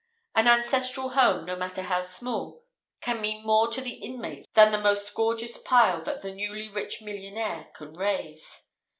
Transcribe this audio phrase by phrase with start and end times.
[0.33, 2.63] An ancestral home, no matter how small,
[3.01, 7.03] can mean more to the inmates than the most gorgeous pile that the newly rich
[7.03, 8.65] millionaire can raise.